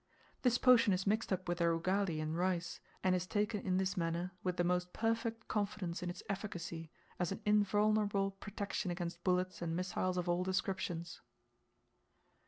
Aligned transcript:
This 0.41 0.57
potion 0.57 0.93
is 0.93 1.05
mixed 1.05 1.31
up 1.31 1.47
with 1.47 1.59
their 1.59 1.77
ugali 1.77 2.19
and 2.19 2.35
rice, 2.35 2.79
and 3.03 3.13
is 3.13 3.27
taken 3.27 3.61
in 3.61 3.77
this 3.77 3.95
manner 3.95 4.31
with 4.41 4.57
the 4.57 4.63
most 4.63 4.93
perfect 4.93 5.47
confidence 5.47 6.01
in 6.01 6.09
its 6.09 6.23
efficacy, 6.27 6.89
as 7.19 7.31
an 7.31 7.39
invulnerable 7.45 8.31
protection 8.31 8.89
against 8.89 9.23
bullets 9.23 9.61
and 9.61 9.75
missiles 9.75 10.17
of 10.17 10.27
all 10.27 10.43
descriptions. 10.43 11.21